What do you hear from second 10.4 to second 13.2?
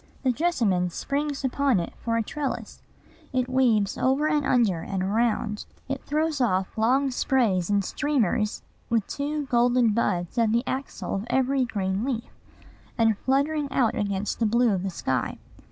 the axil of every green leaf, and